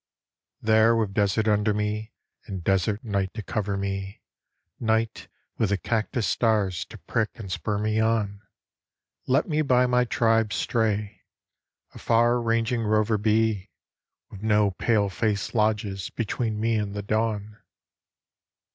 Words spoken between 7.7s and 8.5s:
me on,